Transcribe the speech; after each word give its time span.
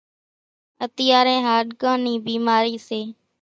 اتيارين 0.85 1.39
هاڏڪان 1.47 1.97
نِي 2.05 2.13
ڀيمارِي 2.25 2.75
سي۔ 2.87 2.99